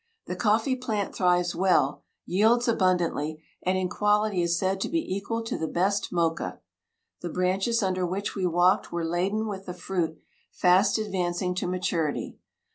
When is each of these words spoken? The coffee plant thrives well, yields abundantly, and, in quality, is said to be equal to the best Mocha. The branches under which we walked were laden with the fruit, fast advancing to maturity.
The 0.25 0.35
coffee 0.35 0.75
plant 0.75 1.13
thrives 1.13 1.53
well, 1.53 2.01
yields 2.25 2.67
abundantly, 2.67 3.43
and, 3.61 3.77
in 3.77 3.87
quality, 3.87 4.41
is 4.41 4.57
said 4.57 4.81
to 4.81 4.89
be 4.89 5.15
equal 5.15 5.43
to 5.43 5.59
the 5.59 5.67
best 5.67 6.11
Mocha. 6.11 6.59
The 7.21 7.29
branches 7.29 7.83
under 7.83 8.03
which 8.03 8.33
we 8.33 8.47
walked 8.47 8.91
were 8.91 9.05
laden 9.05 9.45
with 9.47 9.67
the 9.67 9.75
fruit, 9.75 10.19
fast 10.51 10.97
advancing 10.97 11.53
to 11.53 11.67
maturity. 11.67 12.39